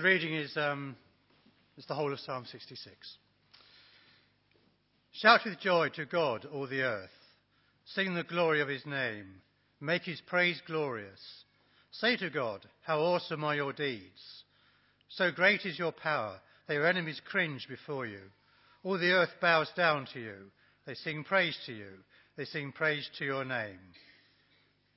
[0.00, 0.96] The reading is, um,
[1.76, 3.16] is the whole of Psalm 66.
[5.12, 7.10] Shout with joy to God, all the earth.
[7.84, 9.26] Sing the glory of his name.
[9.78, 11.20] Make his praise glorious.
[11.90, 14.44] Say to God, How awesome are your deeds!
[15.10, 18.22] So great is your power, that your enemies cringe before you.
[18.82, 20.50] All the earth bows down to you.
[20.86, 21.90] They sing praise to you.
[22.38, 23.80] They sing praise to your name.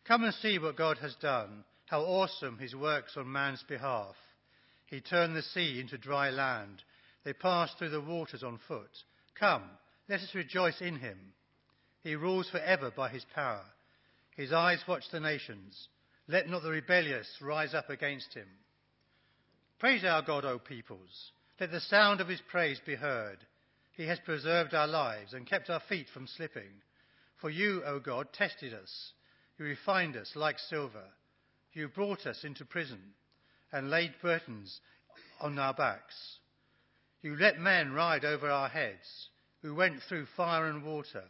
[0.07, 4.15] Come and see what God has done, how awesome his works on man's behalf.
[4.85, 6.83] He turned the sea into dry land.
[7.23, 8.91] They passed through the waters on foot.
[9.39, 9.63] Come,
[10.09, 11.17] let us rejoice in him.
[12.01, 13.63] He rules forever by his power.
[14.35, 15.87] His eyes watch the nations.
[16.27, 18.47] Let not the rebellious rise up against him.
[19.79, 21.31] Praise our God, O peoples.
[21.59, 23.37] Let the sound of his praise be heard.
[23.93, 26.81] He has preserved our lives and kept our feet from slipping.
[27.37, 29.11] For you, O God, tested us.
[29.57, 31.05] You refined us like silver.
[31.73, 32.99] You brought us into prison
[33.73, 34.79] and laid burdens
[35.41, 36.37] on our backs.
[37.21, 39.29] You let men ride over our heads.
[39.63, 41.23] We went through fire and water,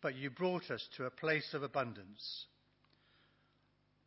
[0.00, 2.46] but you brought us to a place of abundance.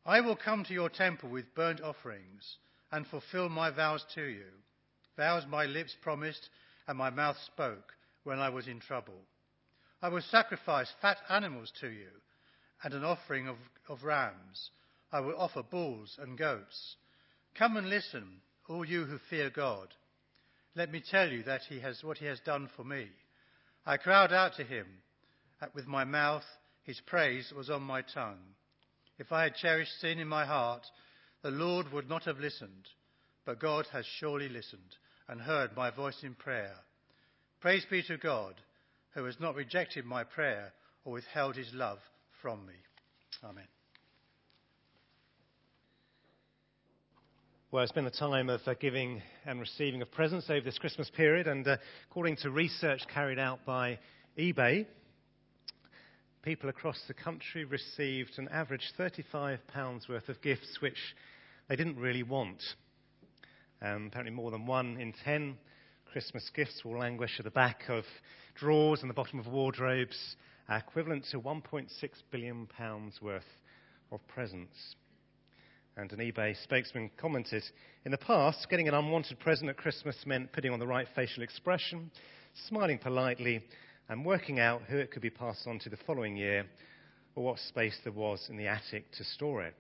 [0.05, 2.58] I will come to your temple with burnt offerings
[2.92, 4.45] and fulfill my vows to you,
[5.17, 6.49] vows my lips promised
[6.88, 9.22] and my mouth spoke when I was in trouble.
[10.02, 12.09] I will sacrifice fat animals to you
[12.83, 13.58] and an offering of,
[13.89, 14.70] of rams.
[15.11, 16.95] I will offer bulls and goats.
[17.58, 19.88] Come and listen, all you who fear God.
[20.75, 23.08] Let me tell you that he has what he has done for me.
[23.86, 24.86] I cried out to him
[25.73, 26.44] with my mouth,
[26.83, 28.39] his praise was on my tongue.
[29.17, 30.86] If I had cherished sin in my heart,
[31.42, 32.89] the Lord would not have listened,
[33.45, 36.76] but God has surely listened and heard my voice in prayer.
[37.61, 38.56] Praise be to God,
[39.14, 40.73] who has not rejected my prayer
[41.06, 42.00] or withheld his love
[42.42, 42.73] from me.
[43.44, 43.67] Amen.
[47.76, 51.09] Well, it's been a time of uh, giving and receiving of presents over this Christmas
[51.09, 51.76] period, and uh,
[52.09, 54.00] according to research carried out by
[54.40, 54.86] eBay,
[56.42, 59.60] people across the country received an average £35
[60.08, 60.95] worth of gifts which
[61.67, 62.64] they didn't really want.
[63.82, 65.58] Um, apparently, more than one in ten
[66.10, 68.05] Christmas gifts will languish at the back of
[68.58, 70.38] drawers and the bottom of wardrobes,
[70.70, 71.89] equivalent to £1.6
[72.32, 72.70] billion
[73.22, 73.44] worth
[74.14, 74.95] of presents.
[75.98, 77.64] And an eBay spokesman commented
[78.04, 81.42] In the past, getting an unwanted present at Christmas meant putting on the right facial
[81.42, 82.11] expression,
[82.67, 83.64] smiling politely,
[84.10, 86.66] and working out who it could be passed on to the following year
[87.36, 89.73] or what space there was in the attic to store it.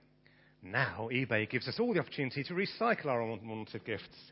[0.63, 4.31] Now, eBay gives us all the opportunity to recycle our unwanted gifts.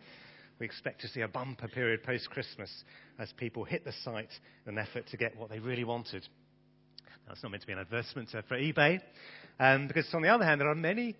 [0.59, 2.71] We expect to see a bumper period post Christmas
[3.19, 4.31] as people hit the site
[4.65, 6.25] in an effort to get what they really wanted.
[7.27, 9.01] That's not meant to be an advertisement for eBay,
[9.59, 11.17] um, because on the other hand, there are many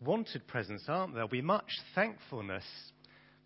[0.00, 1.26] wanted presents, aren't there?
[1.28, 2.64] Be much thankfulness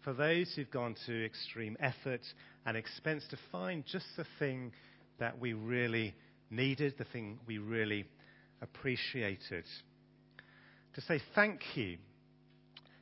[0.02, 2.22] for those who've gone to extreme effort
[2.66, 4.72] and expense to find just the thing
[5.18, 6.14] that we really
[6.50, 8.06] needed, the thing we really
[8.62, 9.64] appreciated.
[10.94, 11.98] To say thank you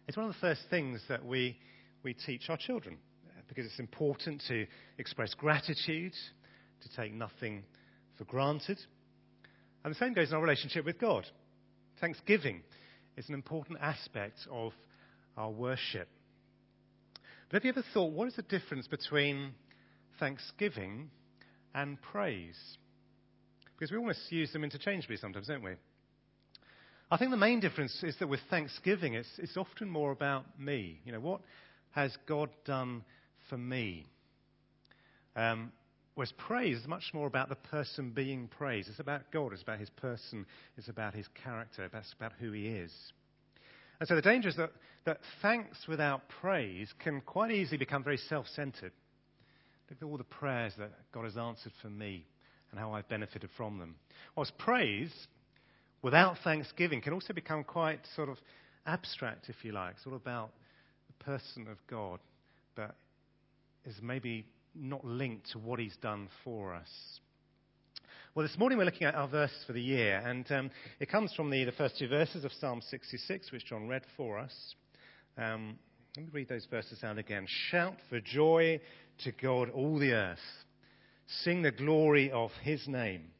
[0.06, 1.56] is one of the first things that we,
[2.02, 2.98] we teach our children
[3.48, 4.66] because it's important to
[4.98, 6.12] express gratitude,
[6.82, 7.64] to take nothing
[8.18, 8.78] for granted.
[9.84, 11.24] And the same goes in our relationship with God.
[12.00, 12.62] Thanksgiving
[13.18, 14.72] is an important aspect of
[15.36, 16.08] our worship.
[17.50, 19.52] But have you ever thought, what is the difference between
[20.20, 21.10] thanksgiving
[21.74, 22.56] and praise?
[23.74, 25.72] Because we almost use them interchangeably sometimes, don't we?
[27.10, 31.00] I think the main difference is that with thanksgiving, it's, it's often more about me.
[31.04, 31.40] You know, what
[31.92, 33.02] has God done
[33.48, 34.06] for me?
[35.34, 35.72] Um,
[36.18, 38.88] whereas praise is much more about the person being praised.
[38.88, 40.46] It's about God, it's about his person,
[40.76, 42.92] it's about his character, it's about who he is.
[44.00, 44.72] And so the danger is that,
[45.04, 48.90] that thanks without praise can quite easily become very self centered.
[49.88, 52.26] Look at all the prayers that God has answered for me
[52.72, 53.94] and how I've benefited from them.
[54.34, 55.12] Whilst praise
[56.02, 58.38] without thanksgiving can also become quite sort of
[58.86, 60.50] abstract, if you like, sort of about
[61.06, 62.18] the person of God,
[62.74, 62.96] but
[63.84, 67.20] is maybe not linked to what He's done for us.
[68.34, 70.70] Well, this morning we're looking at our verse for the year, and um,
[71.00, 74.38] it comes from the, the first two verses of Psalm 66, which John read for
[74.38, 74.54] us.
[75.36, 75.78] Um,
[76.16, 77.46] let me read those verses out again.
[77.70, 78.80] Shout for joy
[79.24, 80.38] to God, all the earth.
[81.42, 83.30] Sing the glory of his name.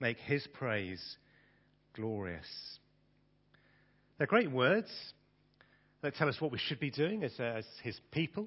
[0.00, 1.16] Make his praise
[1.94, 2.46] glorious.
[4.18, 4.90] They're great words
[6.02, 8.46] that tell us what we should be doing as, uh, as his people,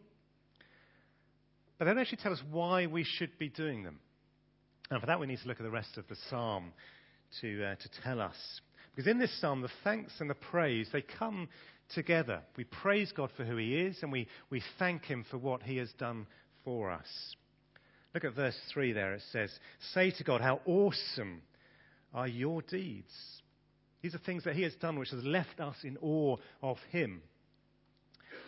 [1.81, 3.97] but they don't actually tell us why we should be doing them.
[4.91, 6.73] And for that, we need to look at the rest of the psalm
[7.41, 8.35] to, uh, to tell us.
[8.93, 11.49] Because in this psalm, the thanks and the praise, they come
[11.95, 12.43] together.
[12.55, 15.77] We praise God for who He is and we, we thank Him for what He
[15.77, 16.27] has done
[16.63, 17.07] for us.
[18.13, 19.15] Look at verse 3 there.
[19.15, 19.49] It says,
[19.95, 21.41] Say to God, How awesome
[22.13, 23.11] are your deeds.
[24.03, 27.23] These are things that He has done which has left us in awe of Him.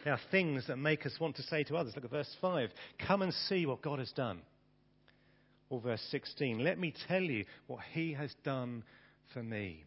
[0.03, 1.93] They are things that make us want to say to others.
[1.95, 2.69] Look at verse 5.
[3.07, 4.41] Come and see what God has done.
[5.69, 6.63] Or verse 16.
[6.63, 8.83] Let me tell you what He has done
[9.33, 9.85] for me.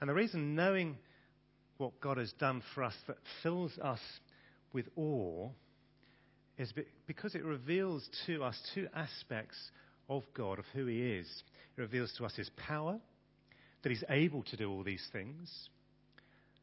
[0.00, 0.96] And the reason knowing
[1.76, 4.00] what God has done for us that fills us
[4.72, 5.50] with awe
[6.56, 6.72] is
[7.06, 9.56] because it reveals to us two aspects
[10.08, 11.26] of God, of who He is.
[11.76, 12.98] It reveals to us His power,
[13.82, 15.68] that He's able to do all these things.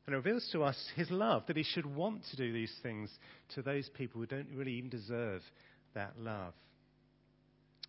[0.06, 3.10] And reveals to us His love, that He should want to do these things
[3.56, 5.42] to those people who don't really even deserve
[5.96, 6.54] that love.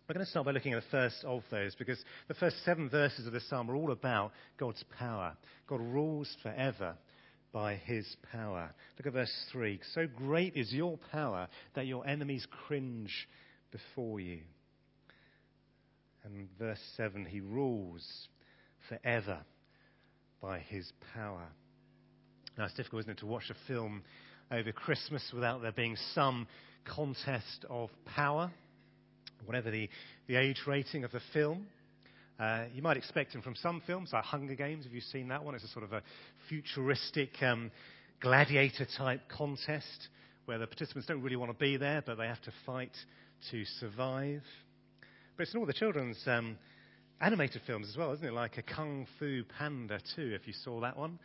[0.07, 2.89] We're going to start by looking at the first of those because the first seven
[2.89, 5.35] verses of this psalm are all about God's power.
[5.67, 6.95] God rules forever
[7.51, 8.71] by his power.
[8.97, 9.81] Look at verse 3.
[9.93, 13.27] So great is your power that your enemies cringe
[13.71, 14.39] before you.
[16.23, 18.29] And verse 7 He rules
[18.87, 19.39] forever
[20.41, 21.47] by his power.
[22.57, 24.03] Now, it's difficult, isn't it, to watch a film
[24.51, 26.47] over Christmas without there being some
[26.85, 28.51] contest of power
[29.45, 29.89] whatever the,
[30.27, 31.67] the age rating of the film.
[32.39, 34.83] Uh, you might expect them from some films, like Hunger Games.
[34.83, 35.55] Have you seen that one?
[35.55, 36.03] It's a sort of a
[36.49, 37.71] futuristic um,
[38.21, 40.09] gladiator type contest
[40.45, 42.95] where the participants don't really want to be there, but they have to fight
[43.51, 44.43] to survive.
[45.35, 46.57] But it's in all the children's um,
[47.19, 48.33] animated films as well, isn't it?
[48.33, 51.17] Like a Kung Fu Panda 2, if you saw that one.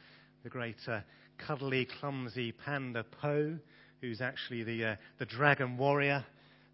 [0.42, 1.00] The great uh,
[1.46, 3.56] cuddly, clumsy panda Po,
[4.00, 6.24] who's actually the, uh, the dragon warrior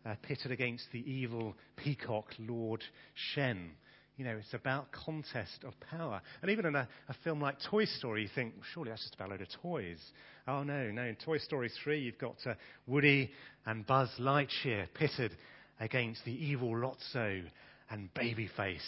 [0.07, 2.83] uh, pitted against the evil peacock Lord
[3.15, 3.73] Shen.
[4.17, 6.21] You know, it's about contest of power.
[6.43, 9.29] And even in a, a, film like Toy Story, you think, surely that's just about
[9.29, 10.01] a load of toys.
[10.49, 11.03] Oh, no, no.
[11.03, 12.55] In Toy Story 3, you've got uh,
[12.87, 13.31] Woody
[13.67, 15.37] and Buzz Lightyear pitted
[15.79, 17.45] against the evil Lotso
[17.91, 18.81] and Babyface.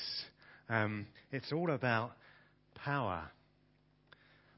[0.69, 2.12] Um, it's all about
[2.75, 3.31] power.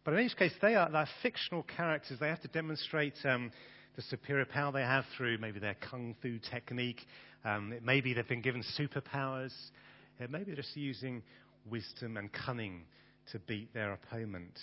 [0.04, 2.18] But in each case, they are they're fictional characters.
[2.18, 3.52] They have to demonstrate um,
[3.96, 7.00] the superior power they have through maybe their kung fu technique.
[7.44, 9.52] Um, maybe they've been given superpowers.
[10.18, 11.22] Maybe they're just using
[11.68, 12.82] wisdom and cunning
[13.32, 14.58] to beat their opponent.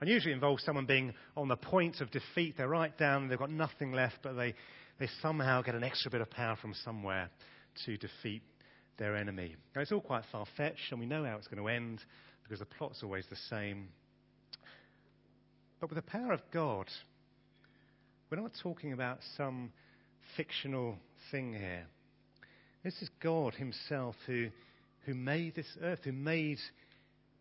[0.00, 2.54] And usually involves someone being on the point of defeat.
[2.56, 4.54] They're right down, they've got nothing left, but they,
[4.98, 7.28] they somehow get an extra bit of power from somewhere
[7.84, 8.42] to defeat
[8.98, 9.56] their enemy.
[9.74, 12.00] Now, it's all quite far fetched, and we know how it's going to end
[12.42, 13.88] because the plot's always the same.
[15.80, 16.86] But with the power of God,
[18.30, 19.72] we're not talking about some
[20.36, 20.96] fictional
[21.30, 21.86] thing here.
[22.84, 24.48] This is God Himself who,
[25.06, 26.58] who made this earth, who made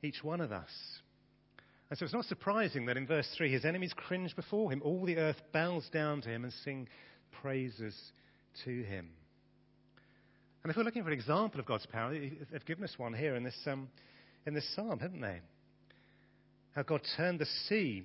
[0.01, 0.71] each one of us.
[1.89, 4.81] And so it's not surprising that in verse 3 his enemies cringe before him.
[4.83, 6.87] All the earth bows down to him and sing
[7.41, 7.95] praises
[8.63, 9.09] to him.
[10.63, 13.35] And if we're looking for an example of God's power, they've given us one here
[13.35, 13.89] in this, um,
[14.45, 15.39] in this psalm, haven't they?
[16.75, 18.03] How God turned the sea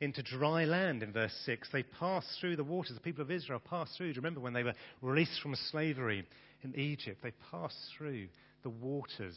[0.00, 1.68] into dry land in verse 6.
[1.72, 2.94] They passed through the waters.
[2.94, 4.08] The people of Israel passed through.
[4.08, 6.26] Do you remember when they were released from slavery
[6.62, 7.20] in Egypt?
[7.22, 8.28] They passed through
[8.62, 9.36] the waters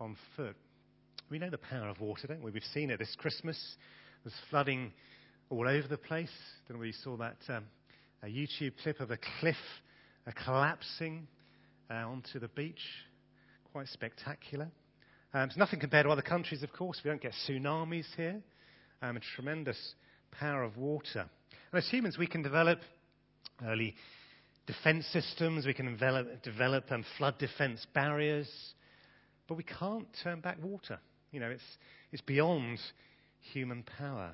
[0.00, 0.56] on foot.
[1.30, 2.50] We know the power of water, don't we?
[2.50, 3.58] We've seen it this Christmas.
[4.22, 4.92] There's flooding
[5.50, 6.30] all over the place.
[6.68, 7.64] Don't know saw that um,
[8.22, 9.56] a YouTube clip of a cliff
[10.26, 11.26] uh, collapsing
[11.90, 12.82] uh, onto the beach.
[13.72, 14.68] Quite spectacular.
[15.32, 17.00] Um, it's nothing compared to other countries, of course.
[17.02, 18.42] We don't get tsunamis here
[19.02, 19.94] um, a tremendous
[20.30, 21.28] power of water.
[21.72, 22.80] And as humans, we can develop
[23.64, 23.94] early
[24.66, 25.96] defense systems, we can
[26.42, 28.48] develop, um, flood defense barriers,
[29.48, 30.98] but we can't turn back water.
[31.30, 31.62] You know, it's,
[32.12, 32.78] it's beyond
[33.52, 34.32] human power.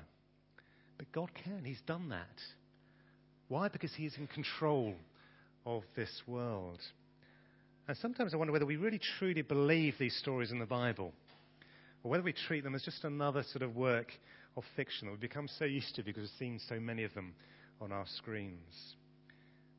[0.97, 1.63] But God can.
[1.63, 2.41] He's done that.
[3.47, 3.67] Why?
[3.67, 4.95] Because He's in control
[5.65, 6.79] of this world.
[7.87, 11.13] And sometimes I wonder whether we really truly believe these stories in the Bible,
[12.03, 14.07] or whether we treat them as just another sort of work
[14.55, 17.33] of fiction that we've become so used to because we've seen so many of them
[17.81, 18.95] on our screens.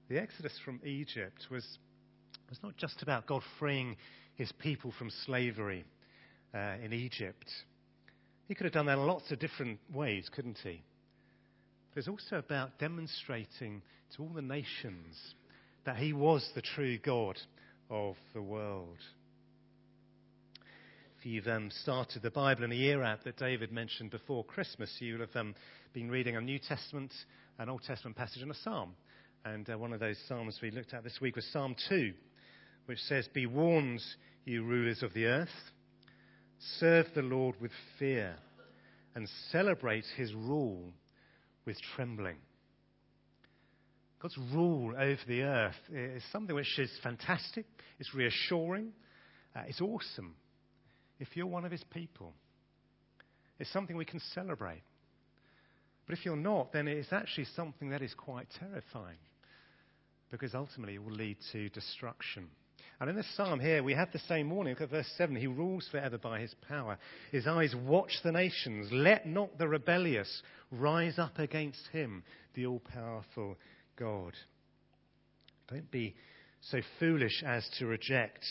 [0.09, 1.67] The Exodus from Egypt was,
[2.49, 3.97] was not just about God freeing
[4.35, 5.85] his people from slavery
[6.55, 7.49] uh, in Egypt.
[8.49, 10.83] He could have done that in lots of different ways, couldn't he?
[11.91, 13.83] But it's also about demonstrating
[14.17, 15.35] to all the nations
[15.85, 17.39] that he was the true God
[17.89, 18.99] of the world
[21.25, 25.21] you've um, started the Bible in a Year app that David mentioned before Christmas, you'll
[25.21, 25.55] have um,
[25.93, 27.13] been reading a New Testament,
[27.59, 28.95] an Old Testament passage, and a psalm.
[29.45, 32.13] And uh, one of those psalms we looked at this week was Psalm 2,
[32.87, 34.03] which says, Be warned,
[34.45, 35.49] you rulers of the earth,
[36.79, 38.37] serve the Lord with fear,
[39.15, 40.93] and celebrate his rule
[41.65, 42.37] with trembling.
[44.21, 47.67] God's rule over the earth is something which is fantastic,
[47.99, 48.93] it's reassuring,
[49.57, 50.35] uh, it's awesome
[51.19, 52.33] if you're one of his people.
[53.59, 54.83] It's something we can celebrate.
[56.07, 59.17] But if you're not, then it's actually something that is quite terrifying
[60.31, 62.49] because ultimately it will lead to destruction.
[63.01, 64.73] And in this psalm here, we have the same warning.
[64.73, 65.35] Look at verse 7.
[65.37, 66.99] He rules forever by his power.
[67.33, 68.89] His eyes watch the nations.
[68.93, 72.23] Let not the rebellious rise up against him,
[72.55, 73.57] the all powerful
[73.97, 74.35] God.
[75.69, 76.15] Don't be
[76.61, 78.45] so foolish as to reject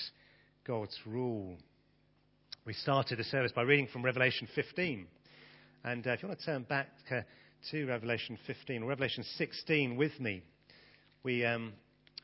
[0.65, 1.58] God's rule.
[2.65, 5.05] We started the service by reading from Revelation 15.
[5.84, 7.20] And uh, if you want to turn back uh,
[7.72, 10.43] to Revelation 15 or Revelation 16 with me,
[11.24, 11.74] we, um,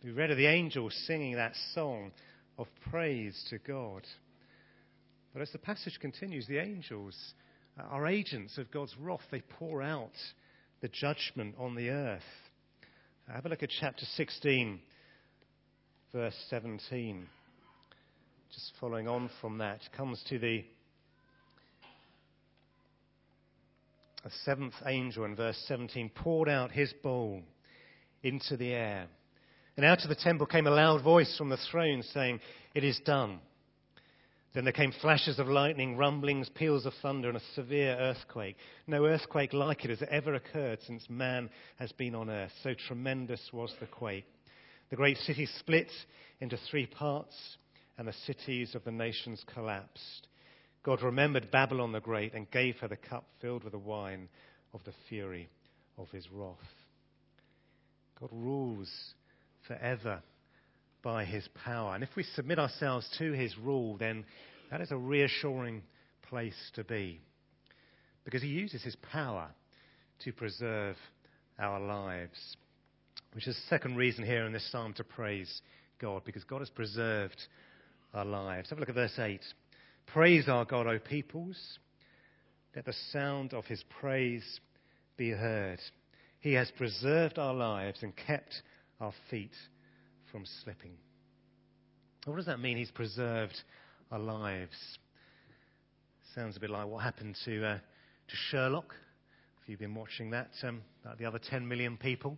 [0.01, 2.13] we read of the angels singing that song
[2.58, 4.03] of praise to God.
[5.34, 7.17] But as the passage continues, the angels
[7.77, 9.19] uh, are agents of God's wrath.
[9.31, 10.13] They pour out
[10.79, 12.22] the judgment on the earth.
[13.27, 14.79] Have a look at chapter 16,
[16.13, 17.27] verse 17.
[18.53, 20.65] Just following on from that, comes to the
[24.44, 27.41] seventh angel in verse 17 poured out his bowl
[28.24, 29.08] into the air.
[29.77, 32.39] And out of the temple came a loud voice from the throne saying,
[32.74, 33.39] It is done.
[34.53, 38.58] Then there came flashes of lightning, rumblings, peals of thunder, and a severe earthquake.
[38.88, 42.51] No earthquake like it has ever occurred since man has been on earth.
[42.63, 44.25] So tremendous was the quake.
[44.89, 45.91] The great city split
[46.41, 47.36] into three parts,
[48.00, 50.27] and the cities of the nations collapsed.
[50.84, 54.29] God remembered Babylon the Great and gave her the cup filled with the wine
[54.74, 55.50] of the fury
[55.98, 56.56] of his wrath.
[58.22, 58.89] God rules
[59.68, 60.22] forever
[61.03, 61.94] by his power.
[61.94, 64.24] And if we submit ourselves to his rule, then
[64.72, 65.82] that is a reassuring
[66.29, 67.20] place to be.
[68.24, 69.50] Because he uses his power
[70.24, 70.96] to preserve
[71.60, 72.56] our lives.
[73.34, 75.62] Which is the second reason here in this psalm to praise
[76.00, 77.41] God, because God has preserved
[78.13, 78.70] our lives.
[78.70, 79.39] Have a look at verse 8.
[80.08, 81.80] Praise our God, O peoples.
[82.75, 84.60] Let the sound of his praise
[85.18, 85.80] be heard.
[86.39, 88.62] He has preserved our lives and kept
[89.00, 89.56] our feet
[90.32, 90.94] from slipping.
[92.25, 92.78] What does that mean?
[92.78, 93.60] He's preserved
[94.12, 94.75] our lives.
[96.36, 98.94] Sounds a bit like what happened to, uh, to Sherlock.
[99.62, 102.38] If you've been watching that, um, about the other 10 million people.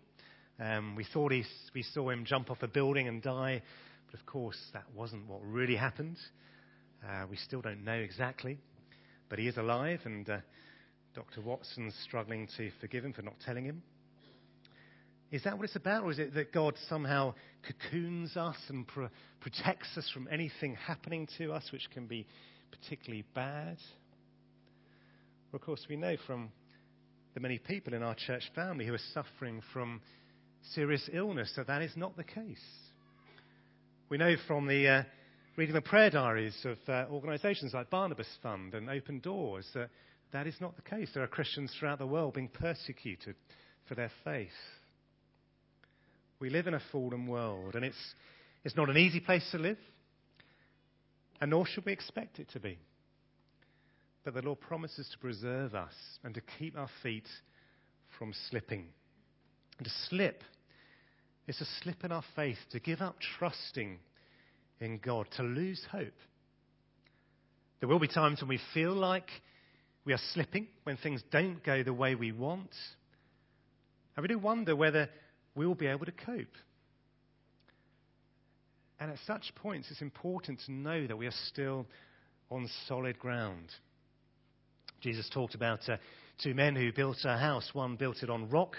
[0.59, 3.63] Um, we thought he, we saw him jump off a building and die,
[4.11, 6.17] but of course that wasn't what really happened.
[7.07, 8.59] Uh, we still don't know exactly,
[9.29, 10.37] but he is alive, and uh,
[11.15, 11.41] Dr.
[11.41, 13.81] Watson's struggling to forgive him for not telling him.
[15.31, 16.03] Is that what it's about?
[16.03, 17.33] Or is it that God somehow
[17.65, 22.27] cocoons us and pro- protects us from anything happening to us which can be
[22.69, 23.77] particularly bad?
[25.51, 26.51] Well, of course, we know from
[27.33, 30.01] the many people in our church family who are suffering from
[30.73, 32.59] serious illness that that is not the case.
[34.11, 35.03] We know from the uh,
[35.55, 39.89] reading the prayer diaries of uh, organisations like Barnabas Fund and Open Doors that
[40.33, 41.09] that is not the case.
[41.13, 43.37] There are Christians throughout the world being persecuted
[43.87, 44.49] for their faith.
[46.41, 48.13] We live in a fallen world, and it's,
[48.65, 49.77] it's not an easy place to live,
[51.39, 52.79] and nor should we expect it to be.
[54.25, 57.29] But the Lord promises to preserve us and to keep our feet
[58.19, 58.87] from slipping.
[59.77, 60.43] And to slip
[61.51, 63.99] is a slip in our faith, to give up trusting
[64.79, 66.13] in God, to lose hope.
[67.79, 69.29] There will be times when we feel like
[70.05, 72.73] we are slipping, when things don't go the way we want.
[74.15, 75.09] And we do wonder whether
[75.55, 76.55] we will be able to cope.
[78.99, 81.85] And at such points, it's important to know that we are still
[82.49, 83.69] on solid ground.
[85.01, 85.97] Jesus talked about uh,
[86.41, 87.71] two men who built a house.
[87.73, 88.77] One built it on rock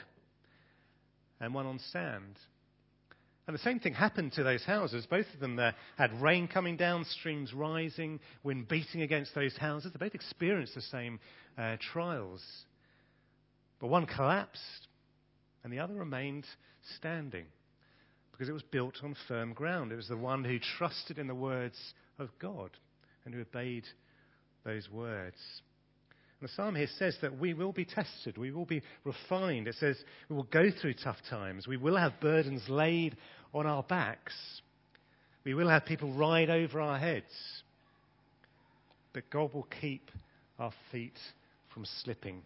[1.40, 2.38] and one on sand.
[3.46, 5.04] And the same thing happened to those houses.
[5.10, 9.92] Both of them uh, had rain coming down, streams rising, wind beating against those houses.
[9.92, 11.18] They both experienced the same
[11.58, 12.42] uh, trials.
[13.80, 14.86] But one collapsed
[15.64, 16.46] and the other remained
[16.98, 17.46] standing
[18.30, 19.92] because it was built on firm ground.
[19.92, 21.76] It was the one who trusted in the words
[22.18, 22.70] of God
[23.24, 23.84] and who obeyed
[24.64, 25.36] those words.
[26.42, 29.68] The psalm here says that we will be tested, we will be refined.
[29.68, 29.96] It says
[30.28, 33.16] we will go through tough times, we will have burdens laid
[33.54, 34.34] on our backs,
[35.44, 37.32] we will have people ride over our heads.
[39.12, 40.10] But God will keep
[40.58, 41.16] our feet
[41.72, 42.42] from slipping.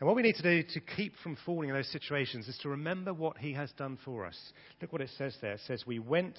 [0.00, 2.70] And what we need to do to keep from falling in those situations is to
[2.70, 4.38] remember what he has done for us.
[4.80, 5.52] Look what it says there.
[5.52, 6.38] It says, We went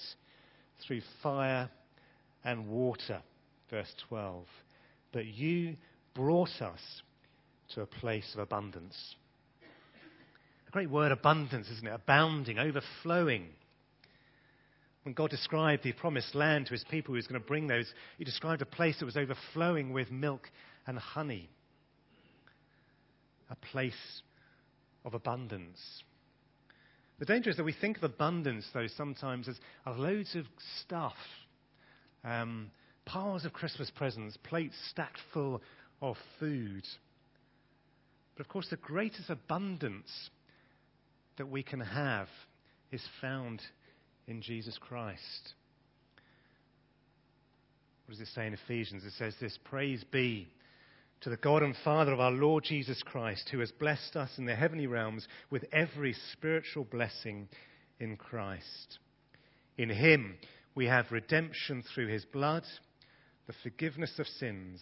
[0.87, 1.69] through fire
[2.43, 3.21] and water,
[3.69, 4.45] verse 12.
[5.11, 5.75] But you
[6.17, 6.81] brought us
[7.75, 9.15] to a place of abundance.
[10.67, 11.93] A great word, abundance, isn't it?
[11.93, 13.49] Abounding, overflowing.
[15.03, 17.93] When God described the promised land to his people, he was going to bring those,
[18.17, 20.49] he described a place that was overflowing with milk
[20.87, 21.49] and honey.
[23.51, 24.21] A place
[25.05, 25.79] of abundance.
[27.19, 30.45] The danger is that we think of abundance, though, sometimes as loads of
[30.81, 31.15] stuff,
[32.23, 32.71] um,
[33.05, 35.61] piles of Christmas presents, plates stacked full
[36.01, 36.83] of food.
[38.35, 40.29] But of course, the greatest abundance
[41.37, 42.27] that we can have
[42.91, 43.61] is found
[44.27, 45.53] in Jesus Christ.
[48.05, 49.03] What does it say in Ephesians?
[49.03, 50.47] It says this Praise be
[51.21, 54.45] to the God and Father of our Lord Jesus Christ, who has blessed us in
[54.45, 57.49] the heavenly realms with every spiritual blessing
[57.99, 58.99] in Christ.
[59.77, 60.35] In him
[60.75, 62.63] we have redemption through his blood,
[63.47, 64.81] the forgiveness of sins,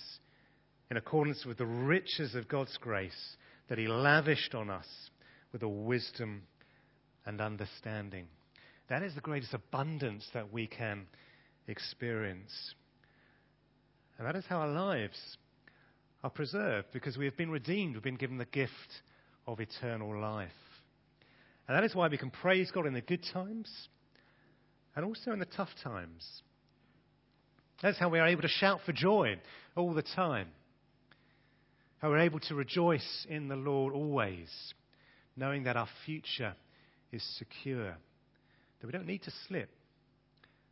[0.91, 3.35] in accordance with the riches of God's grace
[3.69, 4.87] that he lavished on us
[5.51, 6.43] with a wisdom
[7.25, 8.27] and understanding.
[8.89, 11.07] That is the greatest abundance that we can
[11.67, 12.75] experience.
[14.17, 15.17] And that is how our lives
[16.23, 17.95] are preserved because we have been redeemed.
[17.95, 18.71] We've been given the gift
[19.47, 20.49] of eternal life.
[21.67, 23.69] And that is why we can praise God in the good times
[24.95, 26.25] and also in the tough times.
[27.81, 29.37] That's how we are able to shout for joy
[29.75, 30.47] all the time.
[32.09, 34.49] We're able to rejoice in the Lord always,
[35.35, 36.55] knowing that our future
[37.11, 37.95] is secure
[38.79, 39.69] that we don't need to slip.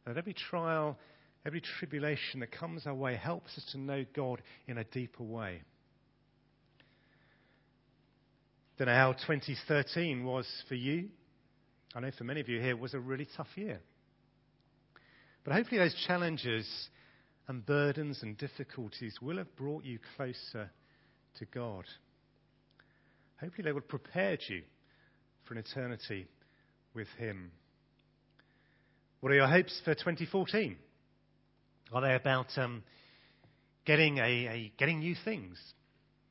[0.06, 0.98] That every trial,
[1.46, 5.62] every tribulation that comes our way helps us to know God in a deeper way.
[8.78, 11.10] Don't know how 2013 was for you.
[11.96, 13.80] I know for many of you here it was a really tough year.
[15.44, 16.68] But hopefully, those challenges
[17.48, 20.70] and burdens and difficulties will have brought you closer
[21.40, 21.86] to God.
[23.40, 24.62] Hopefully, they will prepared you
[25.46, 26.28] for an eternity
[26.94, 27.52] with Him.
[29.20, 30.76] What are your hopes for 2014?
[31.94, 32.84] Are they about um,
[33.86, 35.58] getting, a, a, getting new things?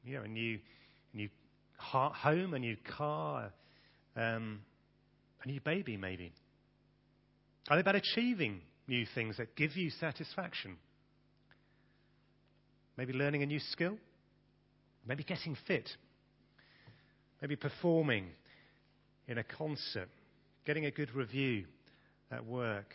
[0.05, 0.59] You know, a new,
[1.15, 1.29] new
[1.79, 3.53] home, a new car,
[4.17, 4.61] um,
[5.43, 6.33] a new baby, maybe?
[7.69, 10.77] Are they about achieving new things that give you satisfaction?
[12.97, 13.97] Maybe learning a new skill?
[15.07, 15.91] Maybe getting fit?
[17.41, 18.29] Maybe performing
[19.27, 20.09] in a concert?
[20.65, 21.65] Getting a good review?
[22.33, 22.95] at work.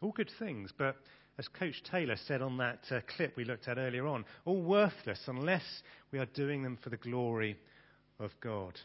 [0.00, 0.96] All good things, but
[1.38, 5.20] as Coach Taylor said on that uh, clip we looked at earlier on, all worthless
[5.26, 5.62] unless
[6.10, 7.56] we are doing them for the glory
[8.18, 8.78] of God.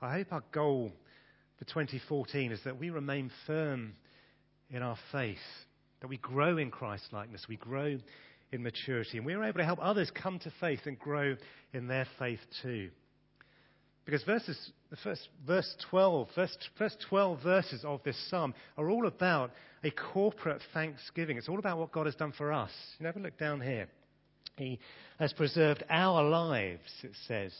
[0.00, 0.92] I hope our goal
[1.58, 3.94] for 2014 is that we remain firm
[4.70, 5.38] in our faith,
[6.00, 7.98] that we grow in Christ likeness, we grow
[8.52, 11.36] in maturity, and we are able to help others come to faith and grow
[11.72, 12.90] in their faith too.
[14.04, 19.06] Because verses, the first, verse 12, first, first 12 verses of this psalm are all
[19.06, 19.50] about
[19.84, 21.36] a corporate thanksgiving.
[21.36, 22.70] It's all about what God has done for us.
[22.98, 23.86] You a look down here.
[24.56, 24.78] He
[25.18, 27.52] has preserved our lives, it says.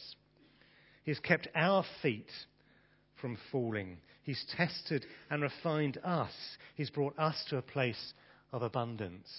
[1.03, 2.31] He has kept our feet
[3.21, 3.97] from falling.
[4.23, 6.33] He's tested and refined us.
[6.75, 8.13] He's brought us to a place
[8.51, 9.29] of abundance.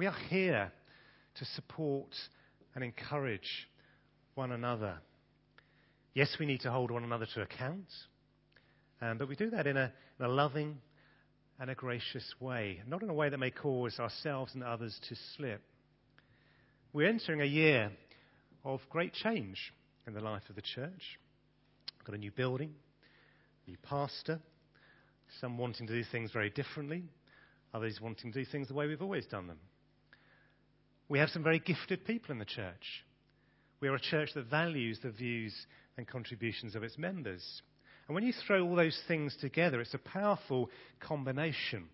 [0.00, 0.72] We are here
[1.34, 2.08] to support
[2.74, 3.68] and encourage
[4.34, 4.94] one another.
[6.14, 7.84] Yes, we need to hold one another to account,
[9.02, 10.78] um, but we do that in a, in a loving
[11.58, 15.16] and a gracious way, not in a way that may cause ourselves and others to
[15.36, 15.60] slip.
[16.94, 17.92] We're entering a year
[18.64, 19.58] of great change
[20.06, 21.18] in the life of the church.
[21.98, 22.72] We've got a new building,
[23.66, 24.40] new pastor,
[25.42, 27.04] some wanting to do things very differently,
[27.74, 29.58] others wanting to do things the way we've always done them.
[31.10, 33.04] We have some very gifted people in the church.
[33.80, 35.52] We are a church that values the views
[35.96, 37.42] and contributions of its members.
[38.06, 40.70] And when you throw all those things together, it's a powerful
[41.00, 41.88] combination.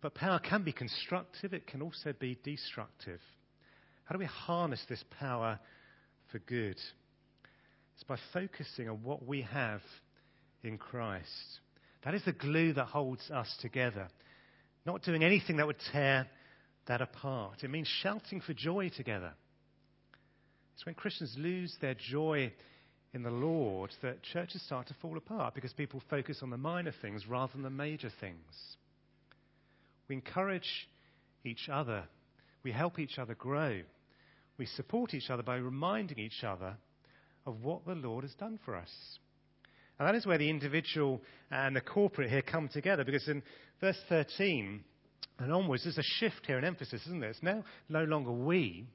[0.00, 3.20] But power can be constructive, it can also be destructive.
[4.02, 5.60] How do we harness this power
[6.32, 6.76] for good?
[7.94, 9.80] It's by focusing on what we have
[10.64, 11.60] in Christ.
[12.04, 14.08] That is the glue that holds us together.
[14.84, 16.26] Not doing anything that would tear
[16.86, 17.62] that apart.
[17.62, 19.32] It means shouting for joy together.
[20.74, 22.52] It's when Christians lose their joy
[23.12, 26.92] in the Lord that churches start to fall apart because people focus on the minor
[27.00, 28.76] things rather than the major things.
[30.08, 30.88] We encourage
[31.44, 32.04] each other,
[32.64, 33.80] we help each other grow,
[34.58, 36.74] we support each other by reminding each other
[37.46, 38.90] of what the Lord has done for us.
[39.98, 43.42] And that is where the individual and the corporate here come together because in
[43.80, 44.82] verse 13
[45.38, 47.30] and onwards, there's a shift here in emphasis, isn't there?
[47.30, 48.86] It's now no longer we,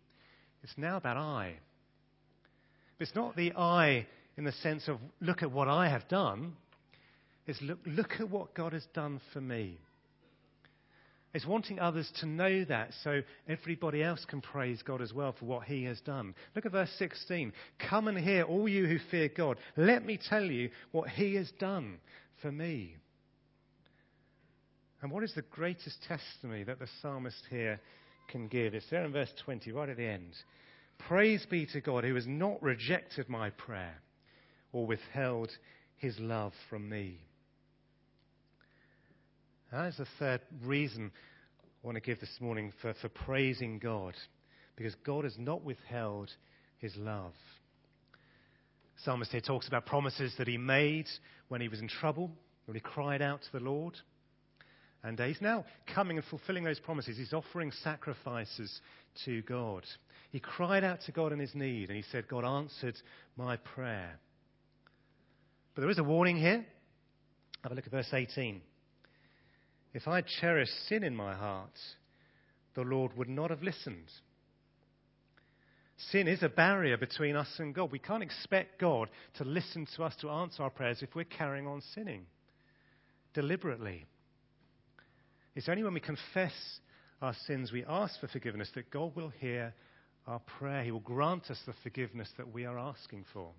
[0.63, 1.55] It's now about I.
[2.99, 6.53] It's not the I in the sense of look at what I have done.
[7.45, 9.77] It's look, look at what God has done for me.
[11.33, 15.45] It's wanting others to know that so everybody else can praise God as well for
[15.45, 16.33] what He has done.
[16.55, 17.53] Look at verse 16.
[17.89, 19.57] Come and hear, all you who fear God.
[19.77, 21.99] Let me tell you what He has done
[22.41, 22.95] for me.
[25.01, 27.79] And what is the greatest testimony that the psalmist here
[28.29, 28.73] can give?
[28.73, 30.33] It's there in verse 20, right at the end.
[31.07, 33.95] Praise be to God who has not rejected my prayer
[34.73, 35.49] or withheld
[35.95, 37.19] his love from me.
[39.71, 41.11] That is the third reason
[41.63, 44.15] I want to give this morning for, for praising God,
[44.75, 46.29] because God has not withheld
[46.79, 47.33] his love.
[49.03, 51.07] Psalmist here talks about promises that he made
[51.47, 52.31] when he was in trouble,
[52.65, 53.95] when he cried out to the Lord.
[55.03, 57.17] And he's now coming and fulfilling those promises.
[57.17, 58.81] He's offering sacrifices
[59.25, 59.85] to God.
[60.31, 62.95] He cried out to God in his need, and he said, God answered
[63.37, 64.19] my prayer.
[65.73, 66.65] But there is a warning here.
[67.63, 68.61] Have a look at verse 18.
[69.93, 71.77] If I cherished sin in my heart,
[72.75, 74.11] the Lord would not have listened.
[76.11, 77.91] Sin is a barrier between us and God.
[77.91, 81.67] We can't expect God to listen to us to answer our prayers if we're carrying
[81.67, 82.25] on sinning
[83.33, 84.05] deliberately.
[85.55, 86.53] It's only when we confess
[87.21, 89.73] our sins, we ask for forgiveness, that God will hear
[90.27, 90.83] our prayer.
[90.83, 93.51] He will grant us the forgiveness that we are asking for.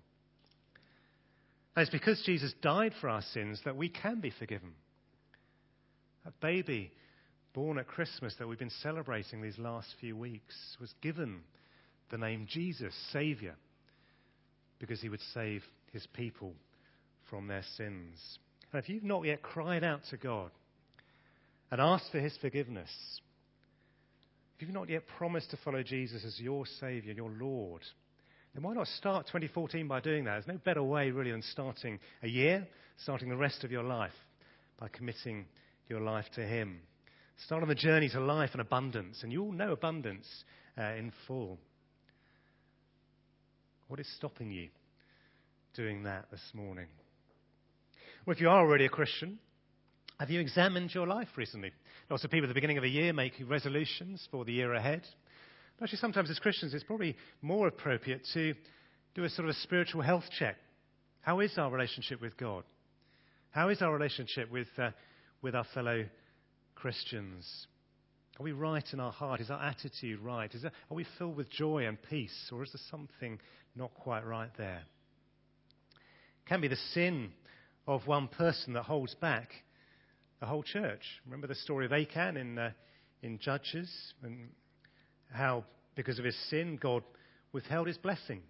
[1.75, 4.71] And it's because Jesus died for our sins that we can be forgiven.
[6.25, 6.91] That baby
[7.53, 11.41] born at Christmas that we've been celebrating these last few weeks was given
[12.09, 13.55] the name Jesus, Saviour,
[14.79, 16.53] because he would save his people
[17.29, 18.39] from their sins.
[18.71, 20.51] And if you've not yet cried out to God
[21.71, 22.89] and ask for his forgiveness,
[24.55, 27.81] if you've not yet promised to follow Jesus as your Saviour, your Lord,
[28.53, 30.33] then why not start 2014 by doing that?
[30.33, 34.11] There's no better way, really, than starting a year, starting the rest of your life
[34.77, 35.45] by committing
[35.87, 36.81] your life to Him.
[37.45, 40.27] Start on the journey to life and abundance, and you will know abundance
[40.77, 41.57] uh, in full.
[43.87, 44.69] What is stopping you
[45.75, 46.87] doing that this morning?
[48.25, 49.39] Well, if you are already a Christian,
[50.21, 51.71] have you examined your life recently?
[52.07, 55.01] Lots of people at the beginning of the year make resolutions for the year ahead.
[55.79, 58.53] But actually, sometimes as Christians, it's probably more appropriate to
[59.15, 60.57] do a sort of a spiritual health check.
[61.21, 62.63] How is our relationship with God?
[63.49, 64.91] How is our relationship with uh,
[65.41, 66.05] with our fellow
[66.75, 67.65] Christians?
[68.39, 69.41] Are we right in our heart?
[69.41, 70.51] Is our attitude right?
[70.61, 72.51] There, are we filled with joy and peace?
[72.51, 73.39] Or is there something
[73.75, 74.83] not quite right there?
[76.45, 77.31] It can be the sin
[77.87, 79.49] of one person that holds back
[80.41, 81.03] the whole church.
[81.25, 82.71] Remember the story of Achan in, uh,
[83.21, 83.89] in Judges
[84.23, 84.49] and
[85.31, 85.63] how,
[85.95, 87.03] because of his sin, God
[87.53, 88.41] withheld his blessing.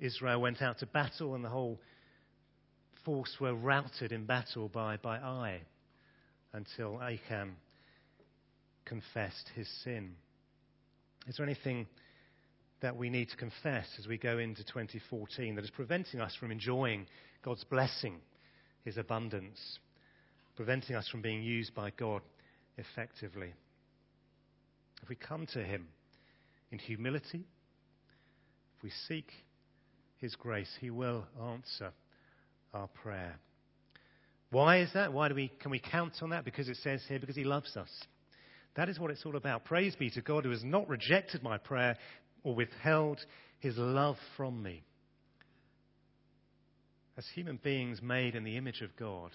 [0.00, 1.78] Israel went out to battle and the whole
[3.04, 5.60] force were routed in battle by, by Ai
[6.54, 7.56] until Achan
[8.86, 10.14] confessed his sin.
[11.26, 11.86] Is there anything
[12.80, 16.50] that we need to confess as we go into 2014 that is preventing us from
[16.50, 17.06] enjoying
[17.42, 18.20] God's blessing,
[18.86, 19.78] his abundance,
[20.54, 22.22] preventing us from being used by God
[22.78, 23.52] effectively?
[25.02, 25.88] If we come to him
[26.70, 27.44] in humility,
[28.76, 29.28] if we seek
[30.18, 31.92] his grace, he will answer
[32.72, 33.38] our prayer.
[34.50, 35.12] Why is that?
[35.12, 36.44] Why do we, can we count on that?
[36.44, 37.90] Because it says here, because he loves us.
[38.76, 39.64] That is what it's all about.
[39.64, 41.96] Praise be to God who has not rejected my prayer
[42.44, 43.18] or withheld
[43.58, 44.84] his love from me.
[47.18, 49.30] As human beings made in the image of God,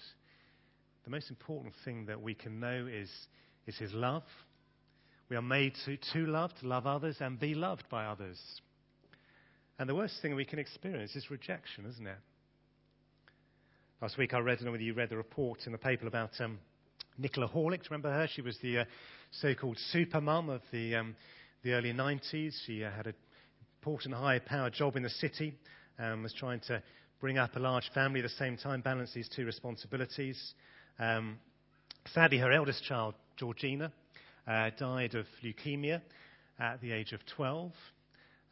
[1.04, 3.10] the most important thing that we can know is,
[3.66, 4.22] is his love.
[5.28, 8.38] We are made to, to love, to love others, and be loved by others.
[9.80, 12.18] And the worst thing we can experience is rejection, isn't it?
[14.00, 16.30] Last week I read, I know whether you read the report in the paper about
[16.40, 16.60] um,
[17.18, 17.90] Nicola Horlick.
[17.90, 18.28] Remember her?
[18.32, 18.84] She was the uh,
[19.40, 21.16] so-called super mum of the, um,
[21.64, 22.52] the early 90s.
[22.64, 23.14] She uh, had an
[23.80, 25.54] important high-powered job in the city,
[25.98, 26.80] um, was trying to
[27.22, 30.54] bring up a large family at the same time, balance these two responsibilities.
[30.98, 31.38] Um,
[32.12, 33.92] sadly, her eldest child, Georgina,
[34.48, 36.02] uh, died of leukemia
[36.58, 37.70] at the age of 12,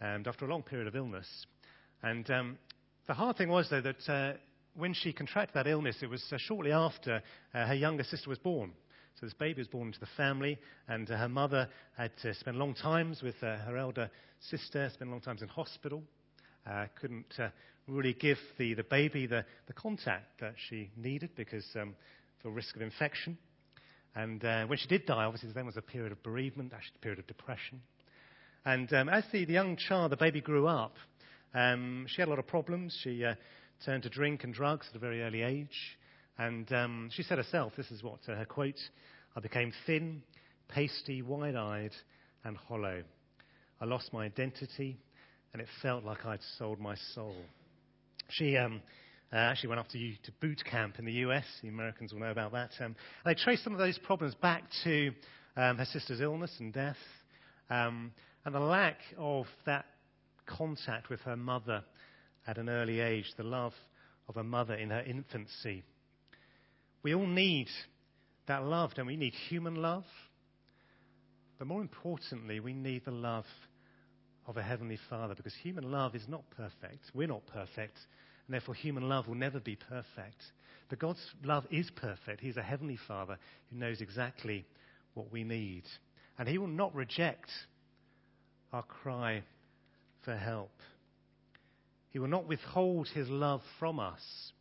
[0.00, 1.26] and after a long period of illness.
[2.04, 2.58] And um,
[3.08, 4.38] the hard thing was, though, that uh,
[4.76, 7.20] when she contracted that illness, it was uh, shortly after
[7.52, 8.70] uh, her younger sister was born.
[9.18, 12.56] So this baby was born into the family, and uh, her mother had to spend
[12.56, 14.08] long times with uh, her elder
[14.48, 16.04] sister, spend long times in hospital.
[16.66, 17.48] Uh, couldn't uh,
[17.86, 21.94] really give the, the baby the, the contact that she needed because um,
[22.42, 23.38] for risk of infection.
[24.14, 27.20] And when she did die, obviously, then was a period of bereavement, actually a period
[27.20, 27.80] of depression.
[28.64, 30.94] And um, as the, the, young child, the baby grew up,
[31.54, 32.98] um, she had a lot of problems.
[33.02, 33.34] She uh,
[33.86, 35.96] turned to drink and drugs at a very early age.
[36.36, 38.78] And um, she said herself, this is what uh, her quote
[39.34, 40.22] I became thin,
[40.68, 41.92] pasty, wide eyed,
[42.44, 43.02] and hollow.
[43.80, 44.98] I lost my identity,
[45.52, 47.36] and it felt like I'd sold my soul.
[48.28, 48.80] She um,
[49.32, 51.44] uh, actually went off to, to, boot camp in the US.
[51.62, 52.70] The Americans will know about that.
[52.80, 55.12] Um, they traced some of those problems back to
[55.56, 56.96] um, her sister's illness and death,
[57.68, 58.12] um,
[58.44, 59.86] and the lack of that
[60.46, 61.84] contact with her mother
[62.46, 63.72] at an early age, the love
[64.28, 65.82] of a mother in her infancy.
[67.02, 67.68] We all need
[68.46, 69.14] that love, don't we?
[69.14, 70.04] We need human love.
[71.58, 73.44] But more importantly, we need the love
[74.46, 77.04] of a Heavenly Father because human love is not perfect.
[77.14, 77.98] We're not perfect.
[78.46, 80.42] And therefore, human love will never be perfect.
[80.88, 82.40] But God's love is perfect.
[82.40, 83.38] He's a Heavenly Father
[83.70, 84.66] who knows exactly
[85.14, 85.84] what we need.
[86.38, 87.50] And He will not reject
[88.72, 89.44] our cry
[90.24, 90.72] for help.
[92.10, 94.52] He will not withhold His love from us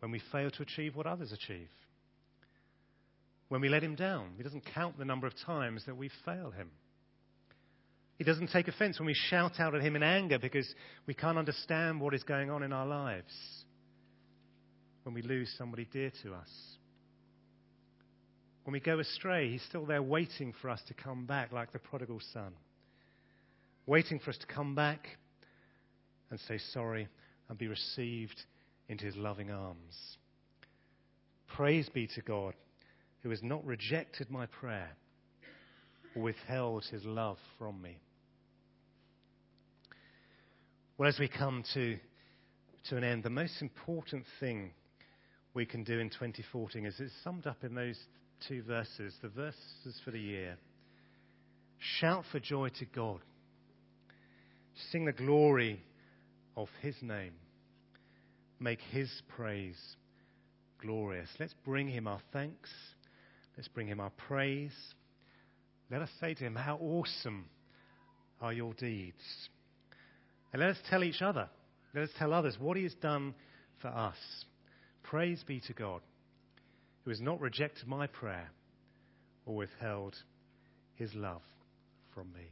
[0.00, 1.68] when we fail to achieve what others achieve.
[3.48, 6.52] When we let Him down, He doesn't count the number of times that we fail
[6.52, 6.70] Him.
[8.22, 10.72] He doesn't take offense when we shout out at him in anger because
[11.08, 13.34] we can't understand what is going on in our lives.
[15.02, 16.48] When we lose somebody dear to us.
[18.62, 21.80] When we go astray, he's still there waiting for us to come back like the
[21.80, 22.52] prodigal son.
[23.86, 25.08] Waiting for us to come back
[26.30, 27.08] and say sorry
[27.48, 28.40] and be received
[28.88, 30.16] into his loving arms.
[31.56, 32.54] Praise be to God
[33.24, 34.92] who has not rejected my prayer
[36.14, 37.98] or withheld his love from me.
[41.02, 41.98] Well, as we come to,
[42.90, 44.70] to an end, the most important thing
[45.52, 47.98] we can do in 2014 is it's summed up in those
[48.46, 50.56] two verses, the verses for the year.
[51.98, 53.18] Shout for joy to God.
[54.92, 55.82] Sing the glory
[56.56, 57.32] of His name.
[58.60, 59.80] Make His praise
[60.80, 61.30] glorious.
[61.40, 62.70] Let's bring Him our thanks.
[63.56, 64.76] Let's bring Him our praise.
[65.90, 67.46] Let us say to Him, How awesome
[68.40, 69.48] are your deeds!
[70.52, 71.48] And let us tell each other,
[71.94, 73.34] let us tell others what He has done
[73.80, 74.16] for us.
[75.02, 76.00] Praise be to God,
[77.04, 78.50] who has not rejected my prayer
[79.46, 80.14] or withheld
[80.94, 81.42] His love
[82.14, 82.48] from me.